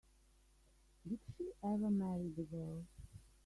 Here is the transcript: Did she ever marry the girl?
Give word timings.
Did 1.07 1.19
she 1.37 1.51
ever 1.63 1.91
marry 1.91 2.29
the 2.35 2.41
girl? 2.41 2.85